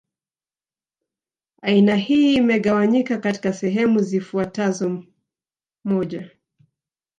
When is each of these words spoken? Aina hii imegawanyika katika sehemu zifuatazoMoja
Aina 1.61 1.95
hii 1.95 2.33
imegawanyika 2.35 3.17
katika 3.17 3.53
sehemu 3.53 3.99
zifuatazoMoja 4.01 6.31